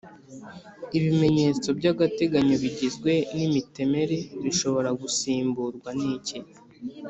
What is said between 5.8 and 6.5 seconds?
niki